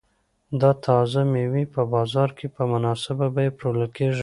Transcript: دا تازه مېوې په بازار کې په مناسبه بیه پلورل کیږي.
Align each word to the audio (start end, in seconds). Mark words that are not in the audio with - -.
دا 0.61 0.71
تازه 0.85 1.19
مېوې 1.31 1.63
په 1.73 1.81
بازار 1.93 2.29
کې 2.37 2.47
په 2.55 2.61
مناسبه 2.73 3.27
بیه 3.35 3.51
پلورل 3.57 3.85
کیږي. 3.97 4.19